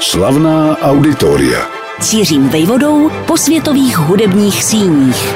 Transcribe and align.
Slavná 0.00 0.78
auditoria. 0.78 1.70
Cířím 2.00 2.48
vejvodou 2.48 3.10
po 3.26 3.36
světových 3.36 3.98
hudebních 3.98 4.64
síních. 4.64 5.34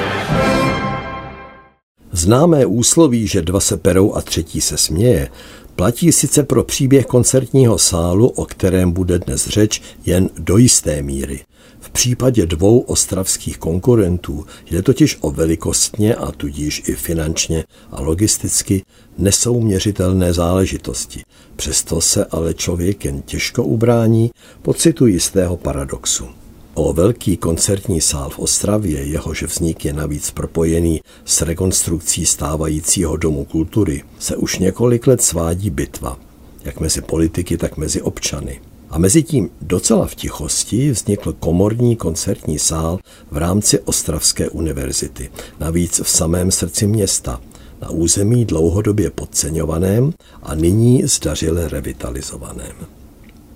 Známé 2.12 2.66
úsloví, 2.66 3.26
že 3.26 3.42
dva 3.42 3.60
se 3.60 3.76
perou 3.76 4.14
a 4.14 4.20
třetí 4.20 4.60
se 4.60 4.76
směje, 4.76 5.28
platí 5.76 6.12
sice 6.12 6.42
pro 6.42 6.64
příběh 6.64 7.06
koncertního 7.06 7.78
sálu, 7.78 8.28
o 8.28 8.44
kterém 8.44 8.92
bude 8.92 9.18
dnes 9.18 9.48
řeč, 9.48 9.82
jen 10.06 10.30
do 10.38 10.56
jisté 10.56 11.02
míry. 11.02 11.40
V 11.80 11.90
případě 11.90 12.46
dvou 12.46 12.80
ostravských 12.80 13.58
konkurentů 13.58 14.46
jde 14.70 14.82
totiž 14.82 15.18
o 15.20 15.30
velikostně 15.30 16.14
a 16.14 16.32
tudíž 16.32 16.82
i 16.86 16.94
finančně 16.94 17.64
a 17.90 18.00
logisticky 18.00 18.82
nesouměřitelné 19.18 20.32
záležitosti. 20.32 21.22
Přesto 21.56 22.00
se 22.00 22.24
ale 22.24 22.54
člověk 22.54 23.04
jen 23.04 23.22
těžko 23.22 23.64
ubrání 23.64 24.30
pocitu 24.62 25.06
jistého 25.06 25.56
paradoxu. 25.56 26.28
O 26.74 26.92
velký 26.92 27.36
koncertní 27.36 28.00
sál 28.00 28.30
v 28.30 28.38
Ostravě, 28.38 29.04
jehož 29.04 29.42
vznik 29.42 29.84
je 29.84 29.92
navíc 29.92 30.30
propojený 30.30 31.00
s 31.24 31.42
rekonstrukcí 31.42 32.26
stávajícího 32.26 33.16
domu 33.16 33.44
kultury, 33.44 34.02
se 34.18 34.36
už 34.36 34.58
několik 34.58 35.06
let 35.06 35.22
svádí 35.22 35.70
bitva, 35.70 36.18
jak 36.64 36.80
mezi 36.80 37.00
politiky, 37.00 37.56
tak 37.56 37.76
mezi 37.76 38.02
občany. 38.02 38.60
A 38.90 38.98
mezi 38.98 39.22
tím 39.22 39.50
docela 39.60 40.06
v 40.06 40.14
tichosti 40.14 40.90
vznikl 40.90 41.32
komorní 41.32 41.96
koncertní 41.96 42.58
sál 42.58 42.98
v 43.30 43.36
rámci 43.36 43.80
Ostravské 43.80 44.48
univerzity, 44.48 45.30
navíc 45.60 46.00
v 46.04 46.08
samém 46.08 46.50
srdci 46.50 46.86
města, 46.86 47.40
na 47.82 47.90
území 47.90 48.44
dlouhodobě 48.44 49.10
podceňovaném 49.10 50.12
a 50.42 50.54
nyní 50.54 51.02
zdařile 51.06 51.68
revitalizovaném. 51.68 52.74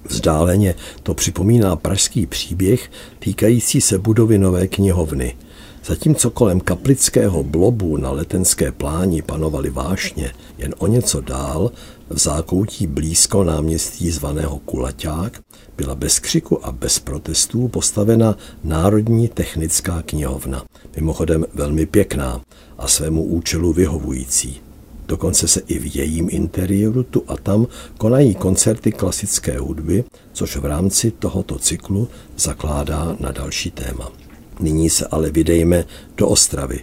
Vzdáleně 0.09 0.75
to 1.03 1.15
připomíná 1.15 1.77
pražský 1.77 2.27
příběh 2.27 2.91
týkající 3.19 3.81
se 3.81 3.99
budovy 3.99 4.39
nové 4.39 4.67
knihovny. 4.67 5.37
Zatímco 5.87 6.31
kolem 6.31 6.61
kaplického 6.61 7.43
blobu 7.43 7.97
na 7.97 8.11
letenské 8.11 8.73
pláni 8.73 9.23
panovaly 9.23 9.71
vášně, 9.71 10.33
jen 10.59 10.75
o 10.79 10.87
něco 10.87 11.21
dál, 11.21 11.71
v 12.11 12.19
zákoutí 12.19 12.87
blízko 12.87 13.45
náměstí 13.45 14.11
zvaného 14.11 14.59
Kulaťák, 14.59 15.41
byla 15.77 15.95
bez 15.95 16.19
křiku 16.19 16.67
a 16.67 16.73
bez 16.73 16.99
protestů 16.99 17.69
postavena 17.69 18.37
Národní 18.65 19.29
technická 19.29 20.03
knihovna, 20.03 20.65
mimochodem 20.97 21.47
velmi 21.55 21.87
pěkná 21.87 22.41
a 22.79 22.89
svému 22.89 23.25
účelu 23.25 23.73
vyhovující. 23.73 24.61
Dokonce 25.07 25.49
se 25.49 25.61
i 25.61 25.79
v 25.79 25.97
jejím 25.97 26.29
interiéru 26.31 27.03
tu 27.03 27.23
a 27.29 27.37
tam 27.37 27.67
konají 27.99 28.35
koncerty 28.35 28.93
klasické 28.93 29.59
hudby, 29.59 30.05
což 30.33 30.57
v 30.57 30.65
rámci 30.65 31.11
tohoto 31.11 31.59
cyklu 31.59 32.09
zakládá 32.37 33.17
na 33.21 33.33
další 33.33 33.71
téma. 33.71 34.24
Nyní 34.61 34.91
se 34.91 35.07
ale 35.07 35.31
vydejme 35.31 35.85
do 36.17 36.29
Ostravy. 36.29 36.81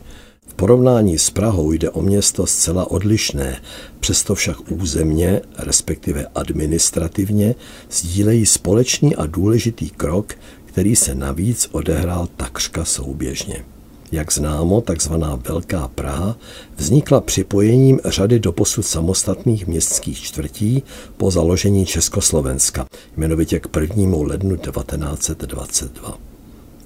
V 0.47 0.53
porovnání 0.53 1.19
s 1.19 1.29
Prahou 1.29 1.71
jde 1.71 1.89
o 1.89 2.01
město 2.01 2.45
zcela 2.47 2.91
odlišné, 2.91 3.61
přesto 3.99 4.35
však 4.35 4.71
územně, 4.71 5.41
respektive 5.57 6.27
administrativně, 6.35 7.55
sdílejí 7.91 8.45
společný 8.45 9.15
a 9.15 9.25
důležitý 9.25 9.89
krok, 9.89 10.33
který 10.65 10.95
se 10.95 11.15
navíc 11.15 11.69
odehrál 11.71 12.27
takřka 12.37 12.85
souběžně. 12.85 13.65
Jak 14.11 14.33
známo, 14.33 14.81
takzvaná 14.81 15.35
Velká 15.35 15.87
Praha 15.87 16.37
vznikla 16.77 17.21
připojením 17.21 17.99
řady 18.05 18.39
doposud 18.39 18.85
samostatných 18.85 19.67
městských 19.67 20.21
čtvrtí 20.21 20.83
po 21.17 21.31
založení 21.31 21.85
Československa, 21.85 22.87
jmenovitě 23.17 23.59
k 23.59 23.77
1. 23.81 24.17
lednu 24.17 24.57
1922. 24.57 26.30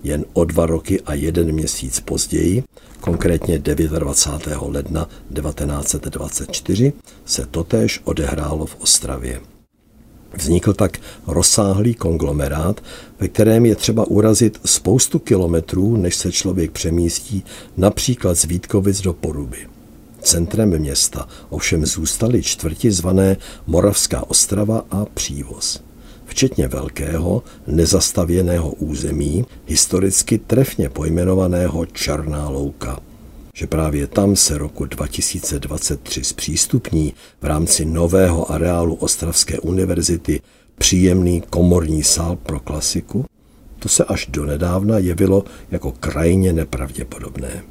Jen 0.03 0.25
o 0.33 0.45
dva 0.45 0.65
roky 0.65 1.01
a 1.01 1.13
jeden 1.13 1.51
měsíc 1.51 1.99
později, 1.99 2.63
konkrétně 2.99 3.59
29. 3.59 4.57
ledna 4.61 5.09
1924, 5.33 6.93
se 7.25 7.45
totéž 7.45 8.01
odehrálo 8.03 8.65
v 8.65 8.75
Ostravě. 8.79 9.41
Vznikl 10.37 10.73
tak 10.73 10.99
rozsáhlý 11.27 11.93
konglomerát, 11.93 12.83
ve 13.19 13.27
kterém 13.27 13.65
je 13.65 13.75
třeba 13.75 14.07
urazit 14.07 14.59
spoustu 14.65 15.19
kilometrů, 15.19 15.97
než 15.97 16.15
se 16.15 16.31
člověk 16.31 16.71
přemístí 16.71 17.43
například 17.77 18.35
z 18.37 18.45
Vítkovic 18.45 19.01
do 19.01 19.13
Poruby. 19.13 19.57
Centrem 20.21 20.79
města 20.79 21.27
ovšem 21.49 21.85
zůstaly 21.85 22.43
čtvrti 22.43 22.91
zvané 22.91 23.37
Moravská 23.67 24.29
Ostrava 24.29 24.85
a 24.91 25.05
Přívoz. 25.05 25.83
Včetně 26.25 26.67
velkého, 26.67 27.43
nezastavěného 27.67 28.71
území, 28.71 29.45
historicky 29.65 30.37
trefně 30.37 30.89
pojmenovaného 30.89 31.85
Černá 31.85 32.49
louka– 32.49 32.99
že 33.57 33.67
právě 33.67 34.07
tam 34.07 34.35
se 34.35 34.57
roku 34.57 34.85
2023 34.85 36.23
zpřístupní 36.23 37.13
v 37.41 37.45
rámci 37.45 37.85
nového 37.85 38.51
areálu 38.51 38.95
Ostravské 38.95 39.59
univerzity 39.59 40.41
příjemný 40.77 41.43
komorní 41.49 42.03
sál 42.03 42.35
pro 42.35 42.59
klasiku, 42.59 43.25
to 43.79 43.89
se 43.89 44.03
až 44.03 44.27
donedávna 44.29 44.97
jevilo 44.97 45.43
jako 45.71 45.91
krajně 45.91 46.53
nepravděpodobné. 46.53 47.63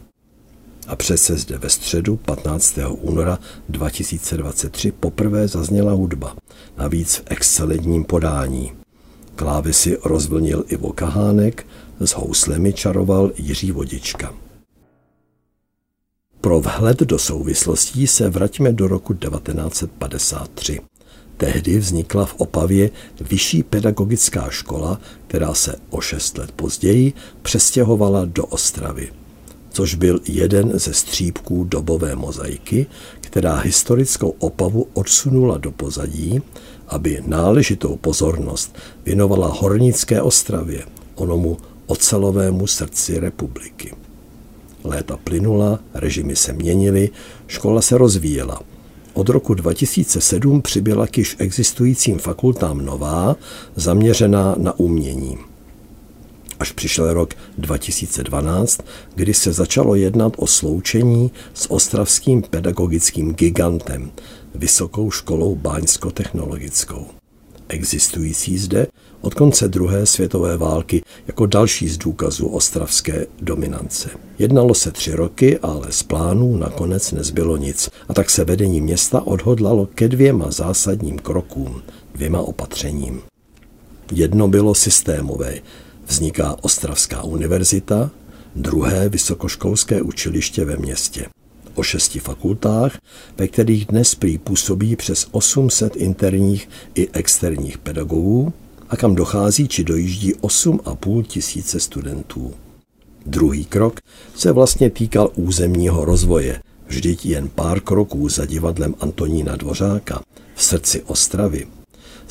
A 0.87 0.97
přece 0.97 1.37
zde 1.37 1.59
ve 1.59 1.71
středu 1.71 2.17
15. 2.17 2.79
února 2.89 3.39
2023 3.69 4.93
poprvé 4.93 5.49
zazněla 5.49 5.93
hudba, 5.93 6.37
navíc 6.79 7.17
v 7.17 7.23
excelentním 7.27 8.05
podání. 8.05 8.73
Klávesy 9.35 9.99
rozvlnil 10.05 10.65
Ivo 10.69 10.93
Kahánek, 10.93 11.67
s 12.01 12.11
houslemi 12.11 12.73
čaroval 12.73 13.33
Jiří 13.37 13.73
Vodička. 13.73 14.35
Pro 16.41 16.61
vhled 16.61 17.01
do 17.01 17.19
souvislostí 17.19 18.07
se 18.07 18.29
vraťme 18.29 18.73
do 18.73 18.89
roku 18.89 19.15
1953. 19.15 20.81
Tehdy 21.37 21.79
vznikla 21.79 22.27
v 22.27 22.35
Opavě 22.35 22.91
vyšší 23.21 23.63
pedagogická 23.63 24.51
škola, 24.51 25.01
která 25.27 25.55
se 25.55 25.77
o 25.91 26.01
šest 26.01 26.39
let 26.39 26.53
později 26.53 27.13
přestěhovala 27.43 28.25
do 28.25 28.47
Ostravy, 28.47 29.13
což 29.75 29.95
byl 29.95 30.21
jeden 30.29 30.79
ze 30.79 30.95
střípků 30.95 31.65
dobové 31.65 32.17
mozaiky, 32.17 32.87
která 33.21 33.57
historickou 33.57 34.35
Opavu 34.39 34.87
odsunula 34.93 35.59
do 35.59 35.71
pozadí, 35.71 36.43
aby 36.89 37.23
náležitou 37.27 37.97
pozornost 37.97 38.77
věnovala 39.05 39.49
Hornické 39.49 40.23
Ostravě, 40.23 40.85
onomu 41.15 41.57
ocelovému 41.87 42.67
srdci 42.67 43.19
republiky. 43.21 43.95
Léta 44.85 45.17
plynula, 45.17 45.79
režimy 45.95 46.37
se 46.37 46.53
měnily, 46.53 47.11
škola 47.47 47.83
se 47.83 47.99
rozvíjela. 47.99 48.61
Od 49.15 49.29
roku 49.29 49.55
2007 49.55 50.63
přibyla 50.63 51.07
k 51.07 51.19
již 51.19 51.37
existujícím 51.39 52.19
fakultám 52.19 52.85
nová, 52.85 53.37
zaměřená 53.77 54.55
na 54.59 54.79
umění. 54.79 55.54
Až 56.61 56.73
přišel 56.73 57.15
rok 57.15 57.35
2012, 57.59 58.81
kdy 59.15 59.35
se 59.35 59.53
začalo 59.53 59.95
jednat 59.95 60.33
o 60.37 60.47
sloučení 60.47 61.31
s 61.55 61.71
ostravským 61.71 62.43
pedagogickým 62.43 63.35
gigantem, 63.35 64.11
Vysokou 64.55 65.11
školou 65.11 65.55
báňsko-technologickou 65.55 67.07
existující 67.69 68.59
zde 68.59 68.87
od 69.21 69.35
konce 69.35 69.69
druhé 69.69 70.07
světové 70.07 70.57
války 70.57 71.03
jako 71.27 71.47
další 71.47 71.89
z 71.89 71.99
důkazů 71.99 72.47
ostravské 72.47 73.27
dominance. 73.41 74.11
Jednalo 74.39 74.75
se 74.75 74.91
tři 74.91 75.13
roky, 75.13 75.59
ale 75.59 75.87
z 75.91 76.03
plánů 76.03 76.57
nakonec 76.57 77.13
nezbylo 77.13 77.57
nic 77.57 77.91
a 78.09 78.15
tak 78.15 78.31
se 78.31 78.45
vedení 78.45 78.81
města 78.81 79.27
odhodlalo 79.27 79.87
ke 79.87 80.09
dvěma 80.09 80.51
zásadním 80.51 81.19
krokům, 81.19 81.83
dvěma 82.15 82.41
opatřením. 82.41 83.21
Jedno 84.13 84.49
bylo 84.49 84.75
systémové. 84.75 85.55
Vzniká 86.07 86.57
Ostravská 86.63 87.23
univerzita, 87.23 88.11
druhé 88.57 89.09
vysokoškolské 89.09 90.03
učiliště 90.03 90.65
ve 90.65 90.77
městě. 90.77 91.27
O 91.75 91.83
šesti 91.83 92.19
fakultách, 92.19 92.99
ve 93.37 93.49
kterých 93.49 93.87
dnes 93.87 94.15
prý 94.15 94.39
působí 94.39 94.97
přes 94.97 95.27
800 95.31 95.97
interních 95.97 96.69
i 96.95 97.09
externích 97.13 97.79
pedagogů 97.79 98.53
a 98.89 98.97
kam 98.97 99.15
dochází 99.15 99.69
či 99.69 99.85
dojíždí 99.85 100.35
8,5 100.35 101.23
tisíce 101.23 101.81
studentů. 101.81 102.55
Druhý 103.27 103.65
krok 103.65 104.01
se 104.35 104.53
vlastně 104.53 104.91
týkal 104.91 105.31
územního 105.35 106.05
rozvoje, 106.05 106.63
vždyť 106.87 107.27
jen 107.27 107.49
pár 107.49 107.81
kroků 107.81 108.29
za 108.29 108.47
divadlem 108.47 108.95
Antonína 109.01 109.57
Dvořáka 109.57 110.23
v 110.55 110.65
srdci 110.65 111.03
Ostravy 111.03 111.67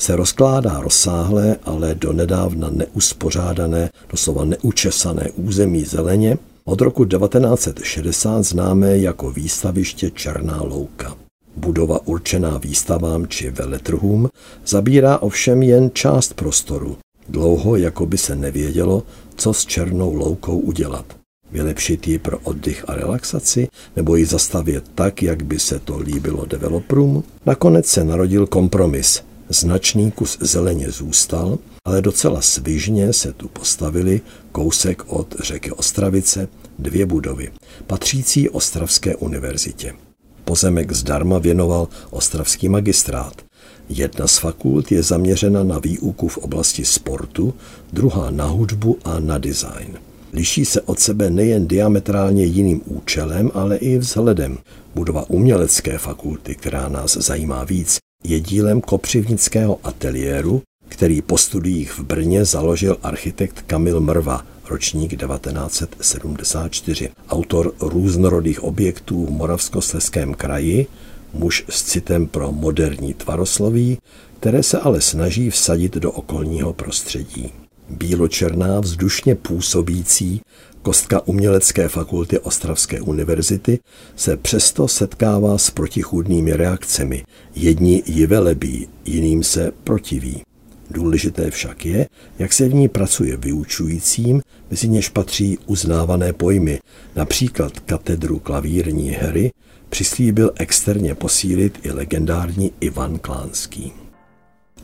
se 0.04 0.16
rozkládá 0.16 0.80
rozsáhlé, 0.80 1.56
ale 1.64 1.94
donedávna 1.94 2.70
neuspořádané, 2.70 3.90
doslova 4.10 4.44
neučesané 4.44 5.30
území 5.36 5.84
zeleně, 5.84 6.38
od 6.64 6.80
roku 6.80 7.04
1960 7.04 8.42
známé 8.42 8.98
jako 8.98 9.30
výstaviště 9.30 10.10
Černá 10.10 10.62
louka. 10.62 11.16
Budova 11.56 12.06
určená 12.06 12.58
výstavám 12.58 13.26
či 13.26 13.50
veletrhům 13.50 14.28
zabírá 14.66 15.18
ovšem 15.18 15.62
jen 15.62 15.90
část 15.94 16.34
prostoru, 16.34 16.96
Dlouho 17.28 17.76
jako 17.76 18.06
by 18.06 18.18
se 18.18 18.36
nevědělo, 18.36 19.02
co 19.36 19.52
s 19.52 19.66
černou 19.66 20.14
loukou 20.14 20.58
udělat. 20.58 21.04
Vylepšit 21.52 22.08
ji 22.08 22.18
pro 22.18 22.38
oddych 22.38 22.84
a 22.88 22.94
relaxaci, 22.94 23.68
nebo 23.96 24.16
ji 24.16 24.24
zastavět 24.24 24.84
tak, 24.94 25.22
jak 25.22 25.42
by 25.42 25.58
se 25.58 25.78
to 25.78 25.98
líbilo 25.98 26.46
developerům? 26.46 27.24
Nakonec 27.46 27.86
se 27.86 28.04
narodil 28.04 28.46
kompromis. 28.46 29.22
Značný 29.54 30.10
kus 30.10 30.38
zeleně 30.40 30.90
zůstal, 30.90 31.58
ale 31.84 32.02
docela 32.02 32.40
svižně 32.40 33.12
se 33.12 33.32
tu 33.32 33.48
postavili 33.48 34.20
kousek 34.52 35.02
od 35.06 35.34
řeky 35.40 35.70
Ostravice 35.70 36.48
dvě 36.78 37.06
budovy, 37.06 37.52
patřící 37.86 38.48
Ostravské 38.48 39.16
univerzitě. 39.16 39.94
Pozemek 40.44 40.92
zdarma 40.92 41.38
věnoval 41.38 41.88
Ostravský 42.10 42.68
magistrát. 42.68 43.42
Jedna 43.88 44.26
z 44.26 44.38
fakult 44.38 44.92
je 44.92 45.02
zaměřena 45.02 45.64
na 45.64 45.78
výuku 45.78 46.28
v 46.28 46.38
oblasti 46.38 46.84
sportu, 46.84 47.54
druhá 47.92 48.30
na 48.30 48.46
hudbu 48.46 48.98
a 49.04 49.20
na 49.20 49.38
design. 49.38 49.98
Liší 50.32 50.64
se 50.64 50.80
od 50.80 51.00
sebe 51.00 51.30
nejen 51.30 51.68
diametrálně 51.68 52.44
jiným 52.44 52.82
účelem, 52.84 53.50
ale 53.54 53.76
i 53.76 53.98
vzhledem. 53.98 54.58
Budova 54.94 55.30
umělecké 55.30 55.98
fakulty, 55.98 56.54
která 56.54 56.88
nás 56.88 57.16
zajímá 57.16 57.64
víc, 57.64 58.03
je 58.24 58.40
dílem 58.40 58.80
kopřivnického 58.80 59.78
ateliéru, 59.84 60.62
který 60.88 61.22
po 61.22 61.38
studiích 61.38 61.98
v 61.98 62.00
Brně 62.00 62.44
založil 62.44 62.96
architekt 63.02 63.62
Kamil 63.66 64.00
Mrva, 64.00 64.46
ročník 64.68 65.10
1974, 65.10 67.10
autor 67.28 67.74
různorodých 67.80 68.64
objektů 68.64 69.26
v 69.26 69.30
Moravskosleském 69.30 70.34
kraji, 70.34 70.86
muž 71.32 71.64
s 71.68 71.82
citem 71.82 72.26
pro 72.26 72.52
moderní 72.52 73.14
tvarosloví, 73.14 73.98
které 74.40 74.62
se 74.62 74.78
ale 74.78 75.00
snaží 75.00 75.50
vsadit 75.50 75.94
do 75.94 76.12
okolního 76.12 76.72
prostředí. 76.72 77.52
Bíločerná, 77.88 78.80
vzdušně 78.80 79.34
působící 79.34 80.40
kostka 80.82 81.26
Umělecké 81.26 81.88
fakulty 81.88 82.38
Ostravské 82.38 83.00
univerzity 83.00 83.78
se 84.16 84.36
přesto 84.36 84.88
setkává 84.88 85.58
s 85.58 85.70
protichůdnými 85.70 86.52
reakcemi. 86.52 87.24
Jedni 87.54 88.02
ji 88.06 88.26
velebí, 88.26 88.88
jiným 89.04 89.42
se 89.42 89.72
protiví. 89.84 90.42
Důležité 90.90 91.50
však 91.50 91.86
je, 91.86 92.08
jak 92.38 92.52
se 92.52 92.68
v 92.68 92.74
ní 92.74 92.88
pracuje 92.88 93.36
vyučujícím, 93.36 94.42
mezi 94.70 94.88
něž 94.88 95.08
patří 95.08 95.58
uznávané 95.66 96.32
pojmy, 96.32 96.80
například 97.16 97.80
katedru 97.80 98.38
klavírní 98.38 99.10
hry, 99.10 99.52
přislíbil 99.88 100.50
externě 100.56 101.14
posílit 101.14 101.78
i 101.82 101.90
legendární 101.90 102.72
Ivan 102.80 103.18
Klánský. 103.18 104.03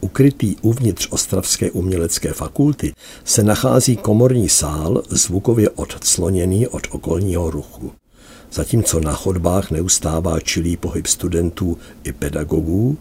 Ukrytý 0.01 0.57
uvnitř 0.63 1.09
Ostravské 1.11 1.71
umělecké 1.71 2.33
fakulty 2.33 2.93
se 3.25 3.43
nachází 3.43 3.97
komorní 3.97 4.49
sál, 4.49 5.03
zvukově 5.09 5.71
odcloněný 5.71 6.69
od 6.69 6.83
okolního 6.91 7.51
ruchu. 7.51 7.93
Zatímco 8.53 9.01
na 9.01 9.13
chodbách 9.13 9.71
neustává 9.71 10.41
čilý 10.41 10.77
pohyb 10.77 11.07
studentů 11.07 11.79
i 12.05 12.13
pedagogů, 12.13 12.97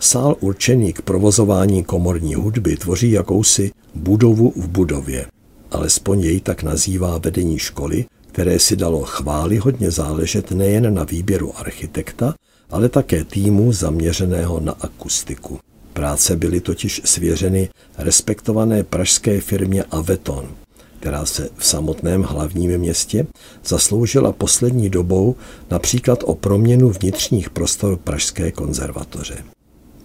sál 0.00 0.36
určený 0.40 0.92
k 0.92 1.02
provozování 1.02 1.84
komorní 1.84 2.34
hudby 2.34 2.76
tvoří 2.76 3.10
jakousi 3.10 3.70
budovu 3.94 4.52
v 4.56 4.68
budově. 4.68 5.26
Alespoň 5.70 6.20
jej 6.20 6.40
tak 6.40 6.62
nazývá 6.62 7.18
vedení 7.18 7.58
školy, 7.58 8.04
které 8.32 8.58
si 8.58 8.76
dalo 8.76 9.02
chváli 9.02 9.56
hodně 9.56 9.90
záležet 9.90 10.50
nejen 10.50 10.94
na 10.94 11.04
výběru 11.04 11.58
architekta, 11.58 12.34
ale 12.70 12.88
také 12.88 13.24
týmu 13.24 13.72
zaměřeného 13.72 14.60
na 14.60 14.72
akustiku. 14.72 15.58
Práce 15.96 16.36
byly 16.36 16.60
totiž 16.60 17.02
svěřeny 17.04 17.68
respektované 17.98 18.82
pražské 18.82 19.40
firmě 19.40 19.84
Aveton, 19.84 20.48
která 21.00 21.26
se 21.26 21.48
v 21.56 21.66
samotném 21.66 22.22
hlavním 22.22 22.78
městě 22.78 23.26
zasloužila 23.64 24.32
poslední 24.32 24.90
dobou 24.90 25.36
například 25.70 26.22
o 26.24 26.34
proměnu 26.34 26.90
vnitřních 26.90 27.50
prostor 27.50 27.96
Pražské 27.96 28.52
konzervatoře. 28.52 29.36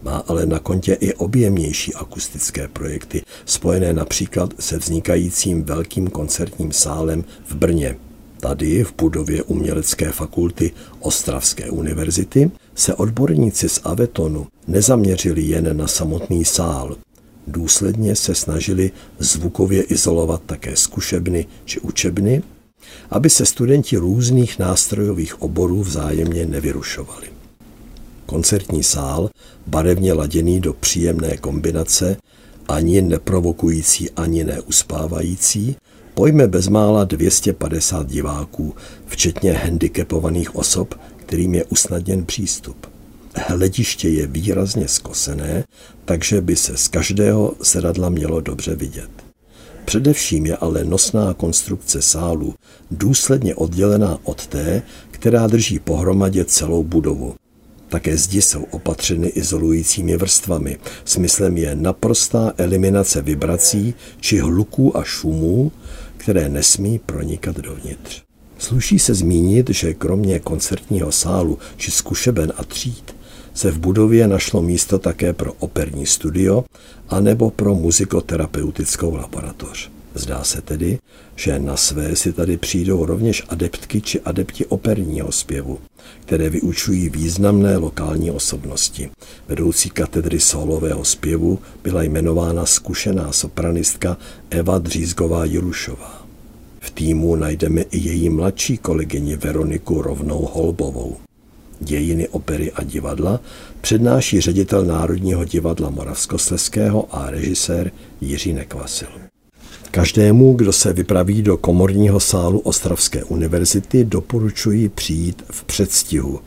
Má 0.03 0.17
ale 0.27 0.45
na 0.45 0.59
kontě 0.59 0.93
i 0.93 1.13
objemnější 1.13 1.93
akustické 1.93 2.67
projekty, 2.67 3.21
spojené 3.45 3.93
například 3.93 4.53
se 4.59 4.77
vznikajícím 4.77 5.63
velkým 5.63 6.07
koncertním 6.07 6.71
sálem 6.71 7.23
v 7.45 7.55
Brně. 7.55 7.95
Tady 8.41 8.83
v 8.83 8.93
budově 8.97 9.43
Umělecké 9.43 10.11
fakulty 10.11 10.71
Ostravské 10.99 11.69
univerzity 11.69 12.51
se 12.75 12.95
odborníci 12.95 13.69
z 13.69 13.79
Avetonu 13.83 14.47
nezaměřili 14.67 15.41
jen 15.41 15.77
na 15.77 15.87
samotný 15.87 16.45
sál. 16.45 16.97
Důsledně 17.47 18.15
se 18.15 18.35
snažili 18.35 18.91
zvukově 19.19 19.83
izolovat 19.83 20.41
také 20.45 20.75
zkušebny 20.75 21.45
či 21.65 21.79
učebny, 21.79 22.43
aby 23.09 23.29
se 23.29 23.45
studenti 23.45 23.97
různých 23.97 24.59
nástrojových 24.59 25.41
oborů 25.41 25.83
vzájemně 25.83 26.45
nevyrušovali. 26.45 27.27
Koncertní 28.25 28.83
sál, 28.83 29.29
barevně 29.67 30.13
laděný 30.13 30.59
do 30.59 30.73
příjemné 30.73 31.37
kombinace, 31.37 32.17
ani 32.67 33.01
neprovokující, 33.01 34.11
ani 34.11 34.43
neuspávající, 34.43 35.75
pojme 36.21 36.47
bezmála 36.47 37.03
250 37.03 38.07
diváků, 38.07 38.75
včetně 39.05 39.53
handicapovaných 39.53 40.55
osob, 40.55 40.95
kterým 41.17 41.55
je 41.55 41.65
usnadněn 41.65 42.25
přístup. 42.25 42.87
Hlediště 43.35 44.09
je 44.09 44.27
výrazně 44.27 44.87
skosené, 44.87 45.63
takže 46.05 46.41
by 46.41 46.55
se 46.55 46.77
z 46.77 46.87
každého 46.87 47.53
sedadla 47.63 48.09
mělo 48.09 48.41
dobře 48.41 48.75
vidět. 48.75 49.09
Především 49.85 50.45
je 50.45 50.57
ale 50.57 50.83
nosná 50.83 51.33
konstrukce 51.33 52.01
sálu 52.01 52.53
důsledně 52.91 53.55
oddělená 53.55 54.17
od 54.23 54.47
té, 54.47 54.81
která 55.11 55.47
drží 55.47 55.79
pohromadě 55.79 56.45
celou 56.45 56.83
budovu. 56.83 57.35
Také 57.89 58.17
zdi 58.17 58.41
jsou 58.41 58.63
opatřeny 58.63 59.27
izolujícími 59.27 60.17
vrstvami. 60.17 60.77
Smyslem 61.05 61.57
je 61.57 61.75
naprostá 61.75 62.53
eliminace 62.57 63.21
vibrací 63.21 63.93
či 64.19 64.39
hluků 64.39 64.97
a 64.97 65.03
šumů, 65.03 65.71
které 66.21 66.49
nesmí 66.49 66.99
pronikat 66.99 67.57
dovnitř. 67.57 68.21
Sluší 68.57 68.99
se 68.99 69.13
zmínit, 69.13 69.69
že 69.69 69.93
kromě 69.93 70.39
koncertního 70.39 71.11
sálu 71.11 71.59
či 71.77 71.91
zkušeben 71.91 72.53
a 72.57 72.63
tříd 72.63 73.15
se 73.53 73.71
v 73.71 73.79
budově 73.79 74.27
našlo 74.27 74.61
místo 74.61 74.99
také 74.99 75.33
pro 75.33 75.53
operní 75.53 76.05
studio 76.05 76.65
a 77.09 77.19
nebo 77.19 77.49
pro 77.49 77.75
muzikoterapeutickou 77.75 79.15
laboratoř. 79.15 79.91
Zdá 80.15 80.43
se 80.43 80.61
tedy, 80.61 80.99
že 81.35 81.59
na 81.59 81.77
své 81.77 82.15
si 82.15 82.33
tady 82.33 82.57
přijdou 82.57 83.05
rovněž 83.05 83.43
adeptky 83.49 84.01
či 84.01 84.21
adepti 84.21 84.65
operního 84.65 85.31
zpěvu, 85.31 85.79
které 86.21 86.49
vyučují 86.49 87.09
významné 87.09 87.77
lokální 87.77 88.31
osobnosti. 88.31 89.09
Vedoucí 89.47 89.89
katedry 89.89 90.39
solového 90.39 91.05
zpěvu 91.05 91.59
byla 91.83 92.03
jmenována 92.03 92.65
zkušená 92.65 93.31
sopranistka 93.31 94.17
Eva 94.49 94.77
Dřízgová 94.77 95.45
Jurušová. 95.45 96.27
V 96.79 96.89
týmu 96.89 97.35
najdeme 97.35 97.81
i 97.81 97.97
její 97.97 98.29
mladší 98.29 98.77
kolegyni 98.77 99.35
Veroniku 99.35 100.01
Rovnou 100.01 100.49
Holbovou. 100.53 101.17
Dějiny 101.79 102.27
opery 102.27 102.71
a 102.71 102.83
divadla 102.83 103.39
přednáší 103.81 104.41
ředitel 104.41 104.85
Národního 104.85 105.45
divadla 105.45 105.89
Moravskosleského 105.89 107.15
a 107.15 107.31
režisér 107.31 107.91
Jiří 108.21 108.53
Nekvasil. 108.53 109.30
Každému, 109.91 110.53
kdo 110.53 110.73
se 110.73 110.93
vypraví 110.93 111.41
do 111.41 111.57
komorního 111.57 112.19
sálu 112.19 112.59
Ostravské 112.59 113.23
univerzity, 113.23 114.05
doporučuji 114.05 114.89
přijít 114.89 115.43
v 115.51 115.63
předstihu 115.63 116.39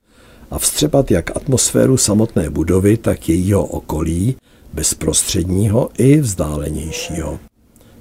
a 0.51 0.59
vstřebat 0.59 1.11
jak 1.11 1.37
atmosféru 1.37 1.97
samotné 1.97 2.51
budovy, 2.51 2.97
tak 2.97 3.29
jejího 3.29 3.65
okolí, 3.65 4.37
bezprostředního 4.73 5.91
i 5.99 6.21
vzdálenějšího. 6.21 7.39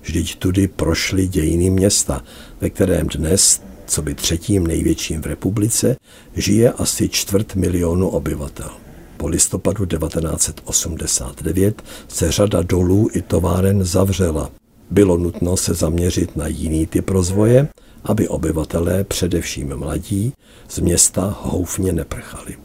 Vždyť 0.02 0.36
tudy 0.36 0.68
prošly 0.68 1.28
dějiny 1.28 1.70
města, 1.70 2.24
ve 2.62 2.70
kterém 2.70 3.08
dnes, 3.08 3.62
co 3.86 4.02
by 4.02 4.16
třetím 4.16 4.68
největším 4.68 5.22
v 5.22 5.26
republice, 5.26 5.96
žije 6.36 6.72
asi 6.72 7.10
čtvrt 7.10 7.56
milionu 7.56 8.10
obyvatel. 8.10 8.70
Po 9.18 9.28
listopadu 9.28 9.86
1989 9.86 11.84
se 12.08 12.32
řada 12.32 12.62
dolů 12.62 13.10
i 13.14 13.22
továren 13.22 13.84
zavřela 13.84 14.50
bylo 14.94 15.18
nutno 15.18 15.58
se 15.58 15.74
zaměřit 15.74 16.36
na 16.36 16.48
jiný 16.48 16.88
typ 16.88 17.10
rozvoje, 17.10 17.68
aby 18.04 18.28
obyvatelé, 18.28 19.04
především 19.04 19.76
mladí, 19.76 20.34
z 20.70 20.80
města 20.80 21.38
houfně 21.42 21.94
neprchali. 21.94 22.58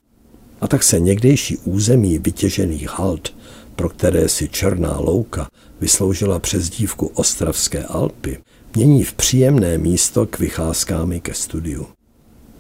A 0.61 0.69
tak 0.69 0.83
se 0.83 1.01
někdejší 1.01 1.57
území 1.57 2.19
vytěžených 2.19 2.89
halt, 2.89 3.35
pro 3.77 3.89
které 3.89 4.29
si 4.29 4.49
Černá 4.49 4.99
louka 4.99 5.49
vysloužila 5.81 6.39
přezdívku 6.39 7.07
Ostravské 7.07 7.85
Alpy, 7.85 8.39
mění 8.75 9.05
v 9.05 9.13
příjemné 9.13 9.79
místo 9.79 10.27
k 10.27 10.39
vycházkám 10.39 11.21
ke 11.21 11.35
studiu. 11.35 11.87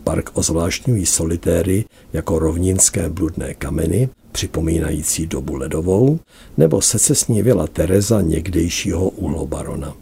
Park 0.09 0.31
ozvláštňují 0.35 1.07
solitéry 1.07 1.85
jako 2.13 2.39
rovninské 2.39 3.09
bludné 3.09 3.55
kameny, 3.55 4.09
připomínající 4.33 5.27
dobu 5.27 5.55
ledovou, 5.55 6.19
nebo 6.57 6.81
secesní 6.81 7.43
vila 7.43 7.67
Tereza 7.67 8.21
někdejšího 8.21 9.09
uhlobarona. 9.09 9.97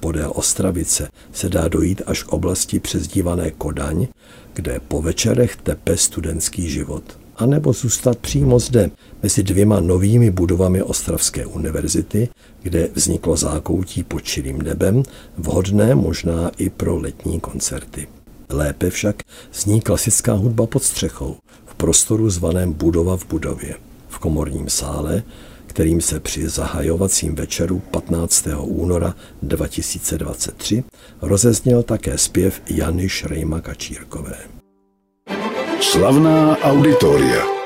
Podél 0.00 0.32
Ostravice 0.34 1.08
se 1.32 1.48
dá 1.48 1.68
dojít 1.68 2.02
až 2.06 2.22
k 2.22 2.28
oblasti 2.28 2.80
přezdívané 2.80 3.50
Kodaň, 3.50 4.06
kde 4.54 4.80
po 4.88 5.02
večerech 5.02 5.56
tepe 5.56 5.96
studentský 5.96 6.70
život. 6.70 7.18
A 7.36 7.46
nebo 7.46 7.72
zůstat 7.72 8.18
přímo 8.18 8.58
zde, 8.58 8.90
mezi 9.22 9.42
dvěma 9.42 9.80
novými 9.80 10.30
budovami 10.30 10.82
Ostravské 10.82 11.46
univerzity, 11.46 12.28
kde 12.62 12.88
vzniklo 12.94 13.36
zákoutí 13.36 14.02
pod 14.02 14.20
čirým 14.20 14.62
nebem, 14.62 15.02
vhodné 15.38 15.94
možná 15.94 16.50
i 16.58 16.70
pro 16.70 16.98
letní 16.98 17.40
koncerty. 17.40 18.06
Lépe 18.52 18.90
však 18.90 19.16
zní 19.52 19.80
klasická 19.80 20.32
hudba 20.32 20.66
pod 20.66 20.82
střechou, 20.82 21.36
v 21.66 21.74
prostoru 21.74 22.30
zvaném 22.30 22.72
Budova 22.72 23.16
v 23.16 23.26
budově. 23.26 23.74
V 24.08 24.18
komorním 24.18 24.68
sále, 24.68 25.22
kterým 25.66 26.00
se 26.00 26.20
při 26.20 26.48
zahajovacím 26.48 27.34
večeru 27.34 27.78
15. 27.78 28.48
února 28.60 29.14
2023 29.42 30.84
rozezněl 31.22 31.82
také 31.82 32.18
zpěv 32.18 32.60
Jany 32.70 33.08
Šrejma 33.08 33.60
Kačírkové. 33.60 34.36
Slavná 35.80 36.58
auditoria. 36.58 37.61